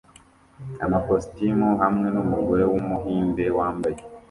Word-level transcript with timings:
amakositimu 0.85 1.69
hamwe 1.81 2.07
n’umugore 2.15 2.63
wumuhinde 2.71 3.45
wambaye 3.57 3.99